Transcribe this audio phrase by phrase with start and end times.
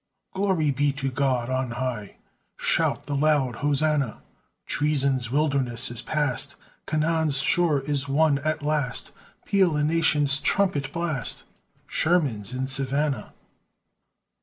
[0.33, 2.15] Glory be to God on high!
[2.57, 4.23] Shout the loud Hosanna!
[4.65, 6.55] Treason's wilderness is past,
[6.87, 9.11] Canaan's shore is won at last,
[9.45, 11.43] Peal a nation's trumpet blast,
[11.85, 13.33] Sherman's in Savannah!